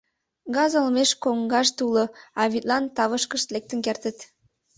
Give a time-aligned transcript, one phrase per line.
[0.55, 2.05] «Газ олмеш коҥгашт уло,
[2.41, 4.17] а вӱдлан тавышкышт лектын кертыт.